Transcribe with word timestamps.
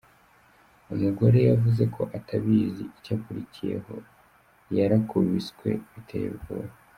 Umugore 0.93 1.39
yavuze 1.49 1.83
ko 1.95 2.01
atabizi, 2.17 2.83
icyakurikiyeho 2.97 3.95
yarakubiswe 4.77 5.69
biteye 5.93 6.27
ubwoba. 6.35 6.73